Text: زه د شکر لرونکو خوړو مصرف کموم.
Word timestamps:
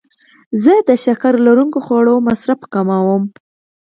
زه 0.63 0.73
د 0.87 0.89
شکر 1.03 1.33
لرونکو 1.45 1.79
خوړو 1.85 2.15
مصرف 2.27 2.59
کموم. 2.73 3.23